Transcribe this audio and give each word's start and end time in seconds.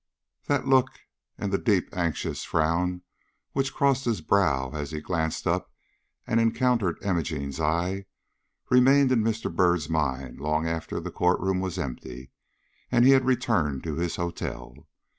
That 0.47 0.65
look 0.65 0.89
and 1.37 1.53
the 1.53 1.59
deep, 1.59 1.95
anxious 1.95 2.43
frown 2.43 3.03
which 3.51 3.71
crossed 3.71 4.05
his 4.05 4.21
brow 4.21 4.71
as 4.73 4.89
he 4.89 4.99
glanced 4.99 5.45
up 5.45 5.71
and 6.25 6.39
encountered 6.39 6.97
Imogene's 7.03 7.59
eye, 7.59 8.05
remained 8.71 9.11
in 9.11 9.21
Mr. 9.21 9.55
Byrd's 9.55 9.89
mind 9.89 10.39
long 10.41 10.67
after 10.67 10.99
the 10.99 11.11
court 11.11 11.39
room 11.39 11.59
was 11.59 11.77
empty 11.77 12.31
and 12.91 13.05
he 13.05 13.11
had 13.11 13.25
returned 13.25 13.83
to 13.83 13.93
his 13.97 14.15
hotel. 14.15 14.75